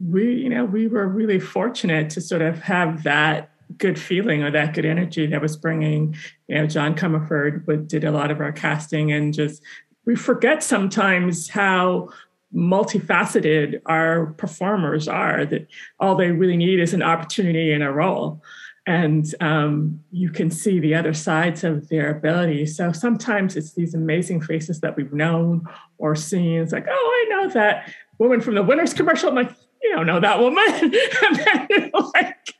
[0.04, 4.50] we, you know, we were really fortunate to sort of have that good feeling or
[4.50, 6.16] that good energy that was bringing,
[6.48, 9.62] you know, John Comerford did a lot of our casting and just
[10.06, 12.08] we forget sometimes how
[12.54, 15.66] multifaceted our performers are that
[16.00, 18.42] all they really need is an opportunity and a role.
[18.86, 22.64] And um, you can see the other sides of their ability.
[22.64, 25.66] So sometimes it's these amazing faces that we've known
[25.98, 26.62] or seen.
[26.62, 29.28] It's like oh i know that woman from the winners commercial.
[29.28, 29.52] I'm like
[29.88, 30.94] you don't know that woman.
[32.14, 32.54] Like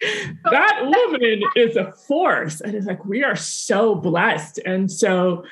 [0.45, 2.61] oh, that woman is a force.
[2.61, 4.59] And it's like we are so blessed.
[4.65, 5.45] And so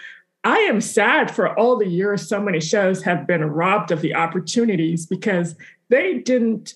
[0.45, 4.15] I am sad for all the years so many shows have been robbed of the
[4.15, 5.57] opportunities because
[5.89, 6.75] they didn't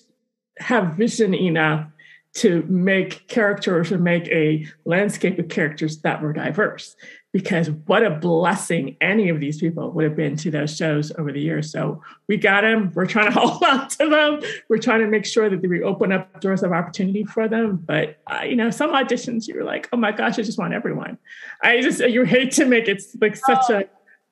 [0.59, 1.87] have vision enough
[2.33, 6.95] to make characters or make a landscape of characters that were diverse
[7.33, 11.31] because what a blessing any of these people would have been to those shows over
[11.31, 11.71] the years.
[11.71, 12.91] So we got them.
[12.93, 14.41] We're trying to hold on to them.
[14.69, 17.77] We're trying to make sure that we open up doors of opportunity for them.
[17.77, 21.17] But uh, you know, some auditions you're like, oh my gosh, I just want everyone.
[21.61, 23.85] I just you hate to make it like such a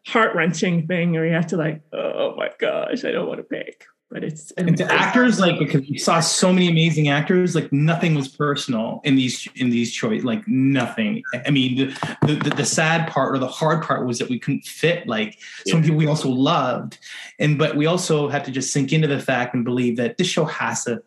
[0.05, 3.43] heart wrenching thing, or you have to like, oh my gosh, I don't want to
[3.43, 7.71] pick but it's and to actors like because we saw so many amazing actors like
[7.71, 11.21] nothing was personal in these in these choice like nothing.
[11.45, 11.93] I mean
[12.23, 15.37] the, the, the sad part or the hard part was that we couldn't fit like
[15.65, 15.73] yeah.
[15.73, 16.97] some people we also loved.
[17.37, 20.27] And but we also had to just sink into the fact and believe that this
[20.27, 21.03] show has to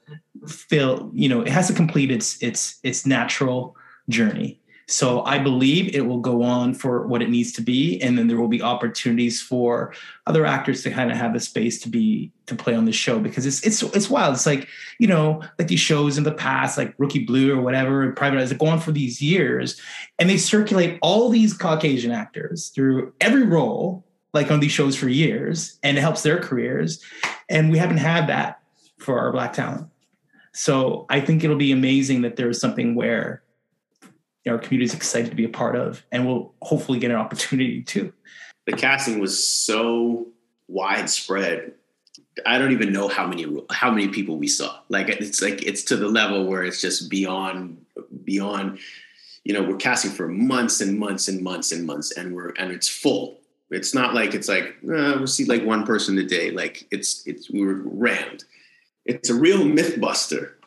[0.46, 3.76] fill you know it has to complete its its its natural
[4.08, 8.18] journey so I believe it will go on for what it needs to be, and
[8.18, 9.94] then there will be opportunities for
[10.26, 13.18] other actors to kind of have the space to be to play on the show
[13.18, 14.34] because it's it's it's wild.
[14.34, 14.68] It's like
[14.98, 18.52] you know, like these shows in the past, like Rookie Blue or whatever, Private Eyes,
[18.52, 19.80] go on for these years,
[20.18, 25.08] and they circulate all these Caucasian actors through every role, like on these shows for
[25.08, 27.02] years, and it helps their careers.
[27.48, 28.60] And we haven't had that
[28.98, 29.88] for our black talent.
[30.54, 33.42] So I think it'll be amazing that there's something where
[34.48, 37.82] our community is excited to be a part of, and we'll hopefully get an opportunity
[37.82, 38.12] too.
[38.66, 40.28] The casting was so
[40.68, 41.74] widespread.
[42.46, 44.80] I don't even know how many how many people we saw.
[44.88, 47.84] Like it's like it's to the level where it's just beyond
[48.24, 48.78] beyond.
[49.44, 52.70] You know, we're casting for months and months and months and months, and we're and
[52.70, 53.38] it's full.
[53.70, 56.50] It's not like it's like uh, we'll see like one person a day.
[56.50, 58.44] Like it's it's we were rammed.
[59.04, 60.58] It's a real myth buster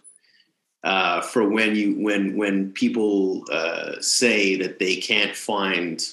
[0.86, 6.08] uh, for when you when when people uh, say that they can't find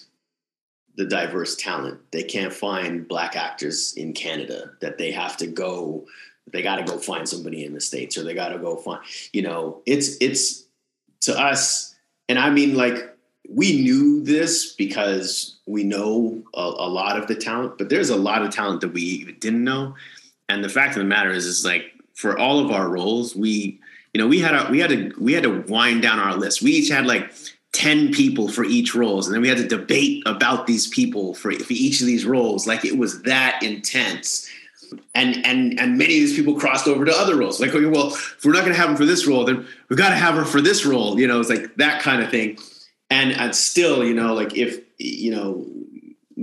[0.96, 6.06] the diverse talent, they can't find black actors in Canada, that they have to go,
[6.52, 9.00] they got to go find somebody in the states, or they got to go find,
[9.34, 10.64] you know, it's it's
[11.20, 11.94] to us,
[12.30, 13.14] and I mean like
[13.50, 18.16] we knew this because we know a, a lot of the talent, but there's a
[18.16, 19.94] lot of talent that we didn't know,
[20.48, 23.78] and the fact of the matter is, is like for all of our roles, we
[24.12, 26.62] you know, we had a, we had to we had to wind down our list.
[26.62, 27.32] We each had like
[27.72, 31.52] 10 people for each roles and then we had to debate about these people for,
[31.52, 32.66] for each of these roles.
[32.66, 34.48] Like it was that intense.
[35.14, 37.60] And and and many of these people crossed over to other roles.
[37.60, 39.96] Like okay well if we're not going to have them for this role then we
[39.96, 42.58] got to have her for this role you know it's like that kind of thing.
[43.08, 45.66] And and still you know like if you know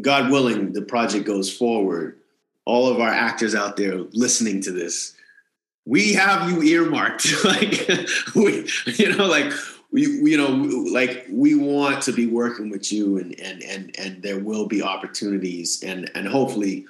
[0.01, 2.15] god willing the project goes forward.
[2.65, 5.15] All of our actors out there listening to this,
[5.86, 7.44] we have you earmarked.
[7.44, 7.88] like
[8.36, 9.52] we, you know, like
[9.92, 10.50] we, you know,
[10.92, 14.82] like we want to be working with you, and and and and there will be
[14.82, 16.86] opportunities, and and hopefully,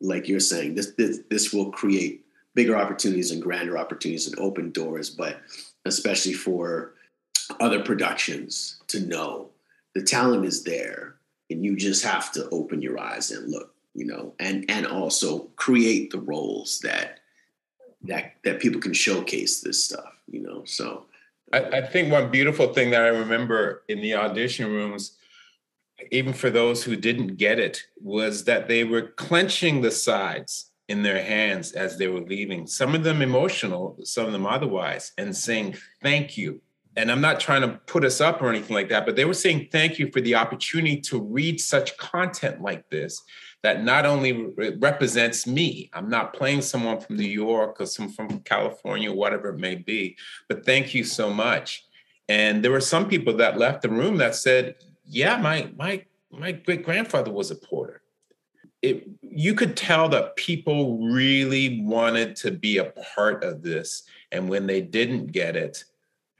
[0.00, 2.24] like you're saying, this this this will create
[2.54, 5.40] bigger opportunities and grander opportunities and open doors, but
[5.84, 6.94] especially for
[7.60, 9.50] other productions to know
[9.94, 11.16] the talent is there
[11.50, 15.50] and you just have to open your eyes and look you know and and also
[15.56, 17.20] create the roles that
[18.04, 21.06] that that people can showcase this stuff you know so.
[21.52, 25.16] I, I think one beautiful thing that i remember in the audition rooms
[26.10, 31.02] even for those who didn't get it was that they were clenching the sides in
[31.02, 35.36] their hands as they were leaving some of them emotional some of them otherwise and
[35.36, 36.60] saying thank you.
[36.94, 39.32] And I'm not trying to put us up or anything like that, but they were
[39.32, 43.22] saying thank you for the opportunity to read such content like this
[43.62, 48.08] that not only re- represents me, I'm not playing someone from New York or some
[48.08, 50.16] from California, whatever it may be,
[50.48, 51.84] but thank you so much.
[52.28, 56.52] And there were some people that left the room that said, "Yeah, my my my
[56.52, 58.02] great grandfather was a porter."
[58.80, 64.48] It, you could tell that people really wanted to be a part of this, and
[64.48, 65.84] when they didn't get it,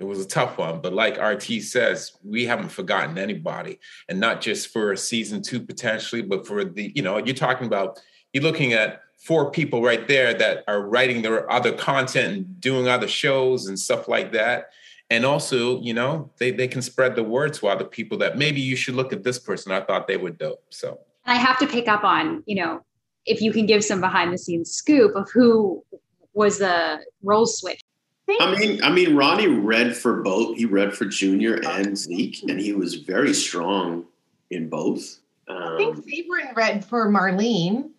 [0.03, 4.41] it was a tough one, but like RT says, we haven't forgotten anybody, and not
[4.41, 8.01] just for season two potentially, but for the you know you're talking about
[8.33, 12.89] you're looking at four people right there that are writing their other content and doing
[12.89, 14.71] other shows and stuff like that,
[15.09, 18.61] and also you know they they can spread the word to other people that maybe
[18.61, 19.71] you should look at this person.
[19.71, 20.65] I thought they were dope.
[20.71, 22.85] So I have to pick up on you know
[23.25, 25.85] if you can give some behind the scenes scoop of who
[26.35, 27.81] was the role switch
[28.41, 30.57] I mean, I mean, Ronnie read for both.
[30.57, 34.07] He read for Junior and Zeke, and he was very strong
[34.51, 35.19] in both.
[35.49, 37.91] Um, I think Sabrin read for Marlene,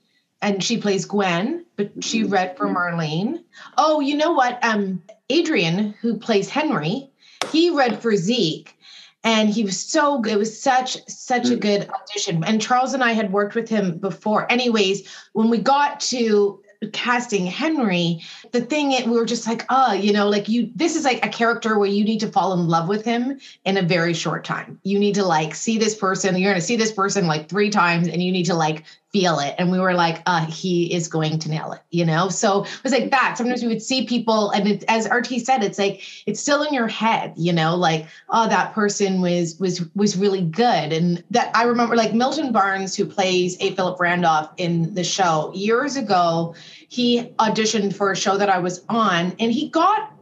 [0.42, 2.34] and she plays Gwen, but she mm-hmm.
[2.34, 3.44] read for Marlene.
[3.78, 4.64] Oh, you know what?
[4.64, 7.10] Um, Adrian, who plays Henry,
[7.52, 8.78] he read for Zeke,
[9.24, 10.34] and he was so good.
[10.34, 11.60] It was such such a mm.
[11.60, 12.44] good audition.
[12.44, 14.52] And Charles and I had worked with him before.
[14.52, 19.94] Anyways, when we got to casting Henry, the thing it, we were just like, oh,
[19.94, 22.68] you know, like you, this is like a character where you need to fall in
[22.68, 24.80] love with him in a very short time.
[24.84, 27.70] You need to like see this person, you're going to see this person like three
[27.70, 29.54] times and you need to like feel it.
[29.60, 32.30] And we were like, uh, he is going to nail it, you know?
[32.30, 33.38] So it was like that.
[33.38, 36.74] Sometimes we would see people, and it, as RT said, it's like, it's still in
[36.74, 40.92] your head, you know, like, oh, that person was, was, was really good.
[40.92, 43.76] And that I remember like Milton Barnes, who plays A.
[43.76, 46.56] Philip Randolph in the show years ago,
[46.90, 50.13] he auditioned for a show that I was on and he got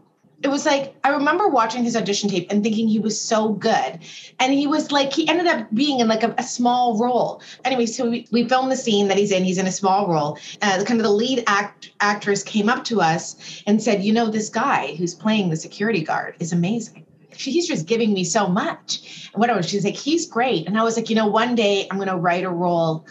[0.43, 3.99] it was like I remember watching his audition tape and thinking he was so good.
[4.39, 7.41] And he was like, he ended up being in like a, a small role.
[7.63, 9.43] Anyway, so we, we filmed the scene that he's in.
[9.43, 10.38] He's in a small role.
[10.62, 14.27] Uh, kind of the lead act actress came up to us and said, you know,
[14.27, 17.06] this guy who's playing the security guard is amazing.
[17.34, 19.30] He's just giving me so much.
[19.34, 19.63] And whatever.
[19.63, 20.67] She's like, he's great.
[20.67, 23.06] And I was like, you know, one day I'm going to write a role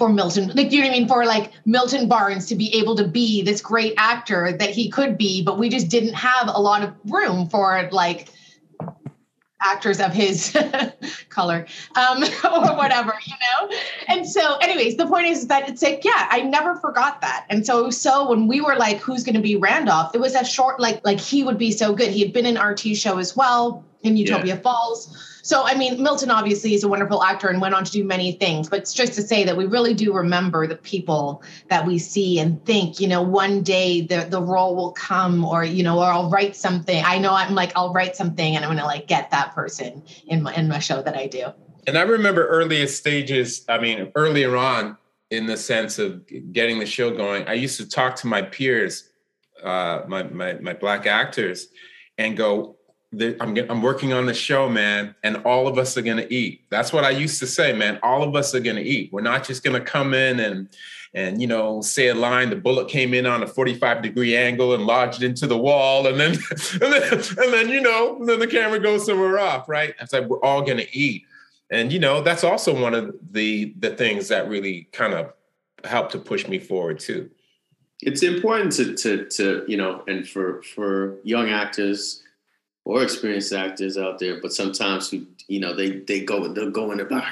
[0.00, 1.08] for Milton, like, you know what I mean?
[1.08, 5.18] For like Milton Barnes to be able to be this great actor that he could
[5.18, 8.30] be, but we just didn't have a lot of room for like
[9.60, 10.56] actors of his
[11.28, 13.76] color um, or whatever, you know?
[14.08, 17.44] And so, anyways, the point is that it's like, yeah, I never forgot that.
[17.50, 20.46] And so, so when we were like, who's going to be Randolph, it was a
[20.46, 22.08] short, like, like he would be so good.
[22.08, 24.60] He had been in RT show as well in Utopia yeah.
[24.62, 25.29] Falls.
[25.42, 28.32] So, I mean, Milton obviously is a wonderful actor and went on to do many
[28.32, 31.98] things, but it's just to say that we really do remember the people that we
[31.98, 35.98] see and think, you know, one day the, the role will come or, you know,
[35.98, 37.02] or I'll write something.
[37.04, 40.02] I know I'm like, I'll write something and I'm going to like get that person
[40.26, 41.46] in my, in my show that I do.
[41.86, 44.98] And I remember earliest stages, I mean, earlier on
[45.30, 49.08] in the sense of getting the show going, I used to talk to my peers,
[49.62, 51.68] uh, my, my, my black actors
[52.18, 52.76] and go,
[53.12, 56.62] I'm, I'm working on the show, man, and all of us are going to eat.
[56.70, 57.98] That's what I used to say, man.
[58.02, 59.12] All of us are going to eat.
[59.12, 60.68] We're not just going to come in and
[61.12, 62.50] and you know say a line.
[62.50, 66.20] The bullet came in on a 45 degree angle and lodged into the wall, and
[66.20, 66.32] then
[66.72, 69.94] and then, and then you know then the camera goes somewhere off, right?
[70.00, 71.24] It's like we're all going to eat,
[71.70, 75.32] and you know that's also one of the the things that really kind of
[75.84, 77.28] helped to push me forward too.
[78.02, 82.22] It's important to to to you know, and for for young actors
[82.90, 86.90] or experienced actors out there, but sometimes who you know they they go they'll go
[86.90, 87.22] in about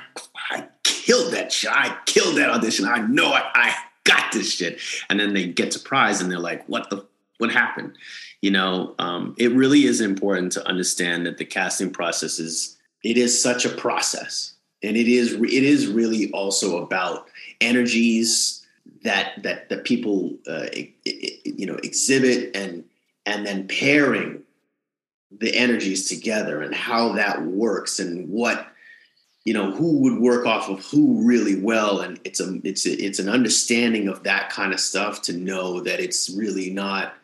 [0.52, 4.80] I killed that shit, I killed that audition, I know I, I got this shit,
[5.11, 7.04] and then they get surprised and they're like, what the
[7.38, 7.96] what happened?
[8.40, 13.16] You know, um, it really is important to understand that the casting process is it
[13.16, 14.54] is such a process,
[14.84, 17.26] and it is it is really also about
[17.61, 18.64] energies,
[19.02, 20.66] that that that people uh,
[21.04, 22.84] you know exhibit and
[23.26, 24.44] and then pairing
[25.31, 28.68] the energies together and how that works and what
[29.45, 32.01] you know who would work off of who really well.
[32.01, 35.81] And it's a it's a, it's an understanding of that kind of stuff to know
[35.81, 37.14] that it's really not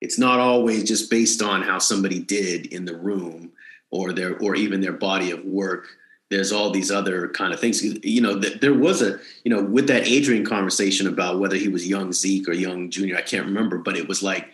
[0.00, 3.52] it's not always just based on how somebody did in the room
[3.90, 5.86] or their or even their body of work.
[6.30, 7.82] There's all these other kind of things.
[7.82, 11.68] You know th- there was a you know with that adrian conversation about whether he
[11.68, 14.48] was young zeke or young junior i can't remember but it was like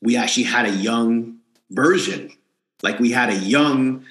[0.00, 1.36] we actually had a young
[1.70, 2.32] version
[2.82, 4.04] like we had a young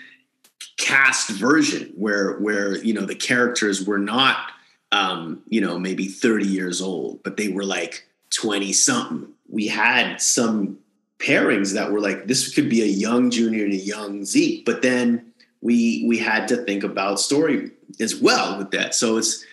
[0.77, 4.51] cast version where where you know the characters were not
[4.91, 10.21] um you know maybe 30 years old but they were like 20 something we had
[10.21, 10.77] some
[11.19, 14.81] pairings that were like this could be a young junior and a young zeke but
[14.81, 15.29] then
[15.61, 18.95] we we had to think about story as well with that.
[18.95, 19.45] So it's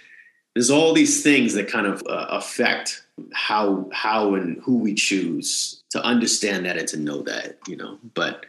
[0.55, 5.83] there's all these things that kind of uh, affect how how and who we choose
[5.91, 8.47] to understand that and to know that you know but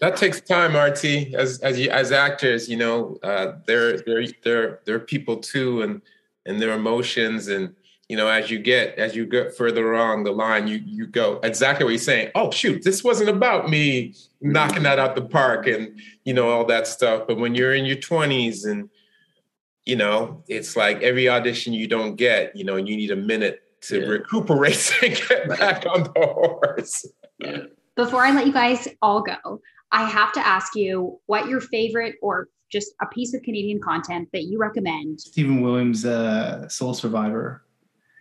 [0.00, 1.34] that takes time, RT.
[1.34, 6.02] As as you, as actors, you know, uh, they're they're they're they're people too, and
[6.46, 7.74] and their emotions, and
[8.08, 11.40] you know, as you get as you get further along the line, you you go
[11.42, 12.30] exactly what you're saying.
[12.34, 16.64] Oh shoot, this wasn't about me knocking that out the park, and you know all
[16.66, 17.26] that stuff.
[17.26, 18.88] But when you're in your 20s, and
[19.84, 23.16] you know, it's like every audition you don't get, you know, and you need a
[23.16, 24.06] minute to yeah.
[24.06, 27.06] recuperate and get back on the horse.
[27.38, 27.62] Yeah.
[27.96, 29.60] Before I let you guys all go,
[29.92, 34.28] I have to ask you what your favorite or just a piece of Canadian content
[34.32, 35.20] that you recommend.
[35.20, 37.64] Stephen Williams' uh, Soul Survivor.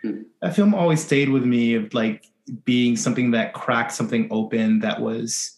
[0.01, 0.21] Hmm.
[0.41, 2.25] That film always stayed with me of like
[2.63, 5.57] being something that cracked something open that was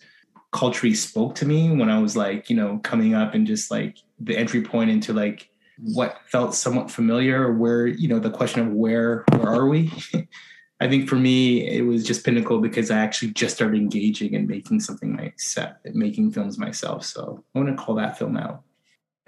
[0.52, 3.98] culturally spoke to me when I was like, you know, coming up and just like
[4.20, 8.74] the entry point into like what felt somewhat familiar, where, you know, the question of
[8.74, 9.92] where, where are we?
[10.82, 14.48] I think for me, it was just pinnacle because I actually just started engaging and
[14.48, 17.06] making something myself, making films myself.
[17.06, 18.64] So I want to call that film out.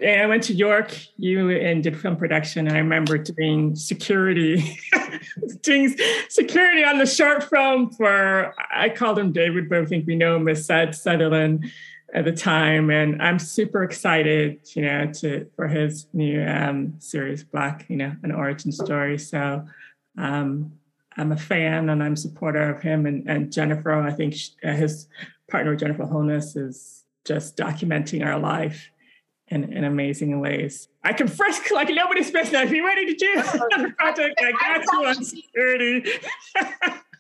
[0.02, 4.80] I went to York, you and did film production, and I remember doing security,
[5.62, 5.96] doing
[6.28, 10.38] security on the short film for I called him David, but I think we know
[10.38, 11.72] him as Sudz Sutherland
[12.16, 17.44] at the time, and I'm super excited, you know, to for his new um, series
[17.44, 19.20] Black, you know, an origin story.
[19.20, 19.66] So
[20.18, 20.72] um,
[21.18, 23.94] I'm a fan and I'm supporter of him and, and Jennifer.
[23.94, 25.08] I think she, uh, his
[25.50, 28.90] partner Jennifer Holness is just documenting our life
[29.48, 30.88] in, in amazing ways.
[31.04, 32.72] I can frisk like nobody's business.
[32.72, 34.40] Be ready to do another project.
[34.42, 36.06] I got you on security.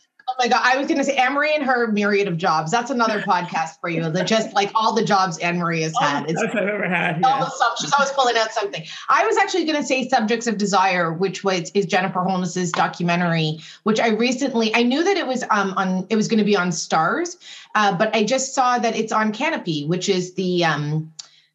[0.47, 0.61] God!
[0.63, 2.71] I was going to say Annmarie and her myriad of jobs.
[2.71, 4.09] That's another podcast for you.
[4.09, 6.29] That just like all the jobs Annmarie has had.
[6.29, 7.19] It's, I've ever had.
[7.21, 7.47] Yeah.
[7.79, 8.83] She's always pulling out something.
[9.09, 13.59] I was actually going to say Subjects of Desire, which was is Jennifer Holness's documentary,
[13.83, 16.55] which I recently I knew that it was um on it was going to be
[16.55, 17.37] on stars,
[17.75, 21.11] uh, but I just saw that it's on Kanopy, which is the um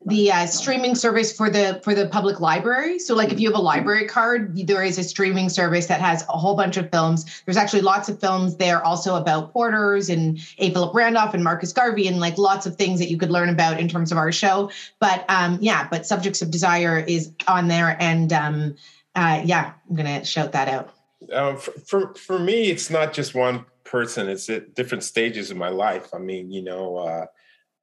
[0.07, 2.99] the uh, streaming service for the for the public library.
[2.99, 6.23] So, like if you have a library card, there is a streaming service that has
[6.29, 7.43] a whole bunch of films.
[7.45, 10.73] There's actually lots of films there also about porters and A.
[10.73, 13.81] Philip Randolph and Marcus Garvey and like lots of things that you could learn about
[13.81, 14.71] in terms of our show.
[15.01, 18.77] But um, yeah, but Subjects of Desire is on there, and um,
[19.17, 20.95] uh, yeah, I'm gonna shout that out.
[21.33, 25.57] Um, for, for for me, it's not just one person; it's at different stages of
[25.57, 26.15] my life.
[26.15, 27.27] I mean, you know, uh,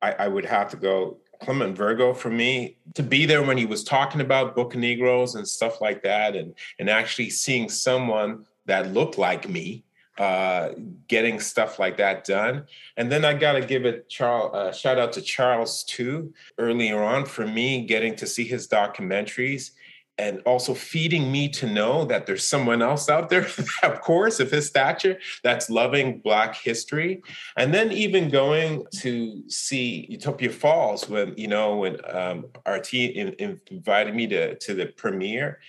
[0.01, 3.65] I, I would have to go Clement Virgo for me to be there when he
[3.65, 8.45] was talking about Book of Negroes and stuff like that, and and actually seeing someone
[8.65, 9.83] that looked like me
[10.17, 10.69] uh,
[11.07, 12.65] getting stuff like that done.
[12.97, 16.33] And then I got to give it Charles uh, shout out to Charles too.
[16.57, 19.71] Earlier on, for me, getting to see his documentaries
[20.17, 23.47] and also feeding me to know that there's someone else out there,
[23.83, 27.21] of course, of his stature, that's loving Black history.
[27.57, 33.33] And then even going to see Utopia Falls when, you know, when um, RT in,
[33.33, 35.59] in invited me to, to the premiere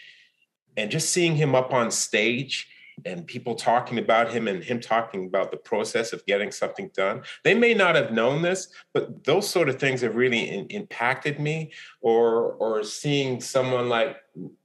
[0.77, 2.69] and just seeing him up on stage
[3.05, 7.23] and people talking about him and him talking about the process of getting something done.
[7.43, 11.39] They may not have known this, but those sort of things have really in, impacted
[11.41, 11.73] me.
[12.01, 14.17] Or or seeing someone like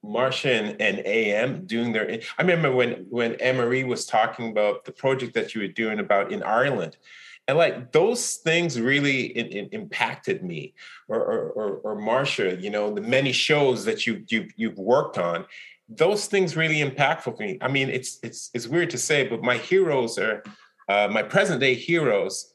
[0.04, 2.20] Marsha and, and AM doing their.
[2.38, 6.32] I remember when when Emery was talking about the project that you were doing about
[6.32, 6.98] in Ireland.
[7.48, 10.76] And like those things really in, in impacted me,
[11.08, 15.18] or, or, or, or Marsha, you know, the many shows that you, you you've worked
[15.18, 15.48] on,
[15.90, 17.58] those things really impactful for me.
[17.62, 20.44] I mean, it's it's it's weird to say, but my heroes are
[20.88, 22.54] uh, my present day heroes,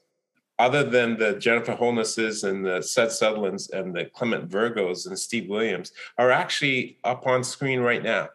[0.59, 5.49] other than the Jennifer Holnesses and the Sudz Sutherlands and the Clement Virgos and Steve
[5.49, 8.28] Williams, are actually up on screen right now.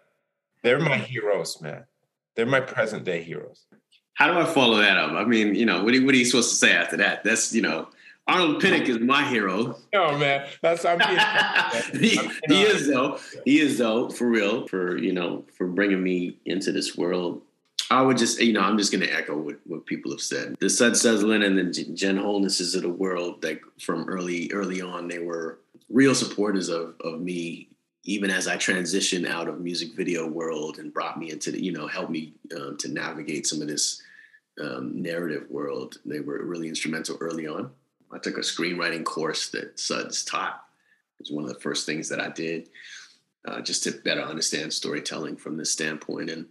[0.63, 1.85] They're my heroes, man.
[2.35, 3.65] They're my present day heroes.
[4.15, 5.11] How do I follow that up?
[5.11, 7.23] I mean, you know, what are, what are you supposed to say after that?
[7.23, 7.87] That's, you know,
[8.29, 9.75] Arnold Pinnock is my hero.
[9.93, 10.99] Oh man, that's I'm
[11.99, 13.19] he, he is though.
[13.43, 17.41] He is though for real for you know for bringing me into this world.
[17.89, 20.55] I would just you know I'm just going to echo what, what people have said.
[20.59, 25.07] The Sudz Sutherland and the Jen Holnesses of the world that from early early on
[25.07, 25.59] they were
[25.89, 27.67] real supporters of of me
[28.03, 31.71] even as I transitioned out of music video world and brought me into the, you
[31.71, 34.01] know helped me um, to navigate some of this
[34.61, 35.97] um, narrative world.
[36.05, 37.71] They were really instrumental early on.
[38.11, 40.63] I took a screenwriting course that Sudz taught.
[41.19, 42.69] It was one of the first things that I did
[43.47, 46.29] uh, just to better understand storytelling from this standpoint.
[46.29, 46.47] And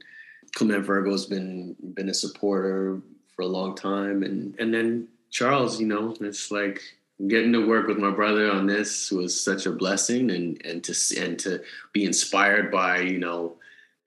[0.54, 3.00] Clement Virgo's been been a supporter
[3.34, 6.80] for a long time, and and then Charles, you know, it's like
[7.26, 10.94] getting to work with my brother on this was such a blessing, and and to
[11.20, 13.56] and to be inspired by you know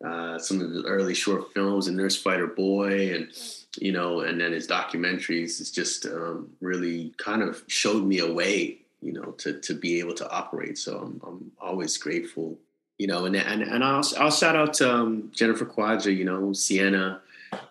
[0.06, 3.32] uh, some of the early short films and Nurse Fighter Boy and
[3.78, 8.32] you know, and then his documentaries is just um, really kind of showed me a
[8.32, 10.78] way, you know, to to be able to operate.
[10.78, 12.58] So I'm I'm always grateful,
[12.98, 16.54] you know, and and and I'll I'll shout out to um, Jennifer Kawaja, you know,
[16.54, 17.22] Sienna,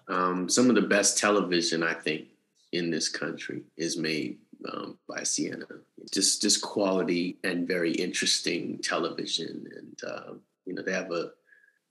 [0.08, 2.28] um, some of the best television I think
[2.72, 4.38] in this country is made
[4.72, 5.66] um, by Sienna.
[6.10, 10.32] Just just quality and very interesting television, and uh,
[10.64, 11.32] you know they have a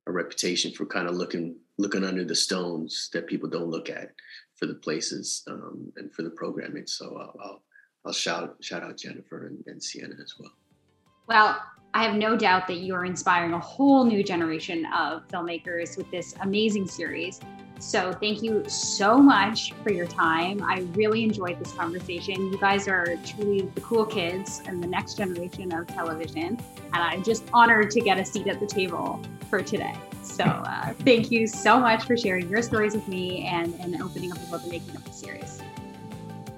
[0.10, 4.12] a reputation for kind of looking looking under the stones that people don't look at
[4.56, 6.86] for the places um, and for the programming.
[6.86, 7.62] So I'll, I'll,
[8.06, 10.52] I'll shout shout out Jennifer and, and Sienna as well.
[11.28, 11.62] Well,
[11.94, 16.10] I have no doubt that you are inspiring a whole new generation of filmmakers with
[16.12, 17.40] this amazing series.
[17.80, 20.62] So, thank you so much for your time.
[20.62, 22.52] I really enjoyed this conversation.
[22.52, 26.60] You guys are truly the cool kids and the next generation of television.
[26.94, 29.96] And I'm just honored to get a seat at the table for today.
[30.24, 34.32] So, uh, thank you so much for sharing your stories with me and, and opening
[34.34, 35.62] up about the making of the series.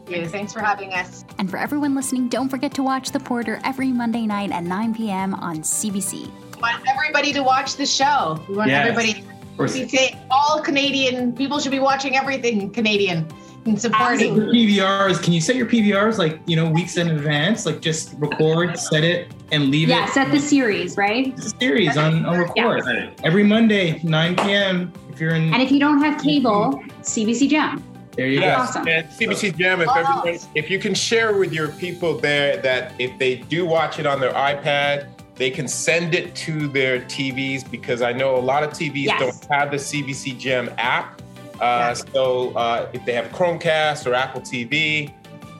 [0.08, 0.26] You.
[0.26, 1.24] Thanks for having us.
[1.38, 4.94] And for everyone listening, don't forget to watch The Porter every Monday night at 9
[4.96, 5.34] p.m.
[5.36, 6.30] on CBC.
[6.56, 8.44] We want everybody to watch the show.
[8.50, 8.88] We want yes.
[8.88, 9.24] everybody
[9.58, 13.28] we say all Canadian people should be watching everything Canadian
[13.66, 14.36] and supporting.
[14.36, 15.22] PVRs.
[15.22, 17.66] Can you set your PVRs like you know weeks in advance?
[17.66, 20.00] Like just record, set it, and leave yeah, it.
[20.00, 21.36] Yeah, set the series, right?
[21.36, 23.12] The series on, on record yeah.
[23.24, 24.94] every Monday, 9 p.m.
[25.10, 25.54] If you're in.
[25.54, 27.84] And if you don't have cable, CBC Gem.
[28.16, 28.80] There you yes, go.
[28.82, 28.88] Awesome.
[28.88, 33.18] And CBC Gem, if everyone, if you can share with your people there that if
[33.18, 35.08] they do watch it on their iPad,
[35.42, 39.20] they can send it to their TVs because I know a lot of TVs yes.
[39.20, 41.20] don't have the CBC Gem app.
[41.56, 42.06] Uh, yes.
[42.14, 45.12] So uh, if they have Chromecast or Apple TV,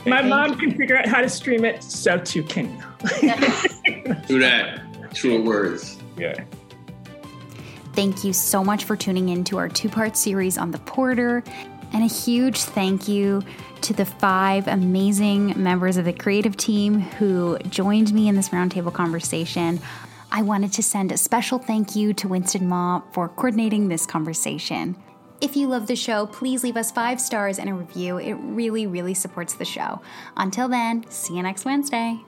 [0.06, 1.82] my mom can figure out how to stream it.
[1.82, 2.84] So too can you.
[4.28, 4.84] Do that.
[5.16, 5.98] True words.
[6.16, 6.44] Yeah.
[7.94, 11.44] Thank you so much for tuning in to our two part series on the Porter.
[11.92, 13.42] And a huge thank you
[13.82, 18.94] to the five amazing members of the creative team who joined me in this roundtable
[18.94, 19.80] conversation.
[20.32, 24.96] I wanted to send a special thank you to Winston Ma for coordinating this conversation.
[25.42, 28.18] If you love the show, please leave us five stars and a review.
[28.18, 30.02] It really, really supports the show.
[30.38, 32.22] Until then, see you next Wednesday.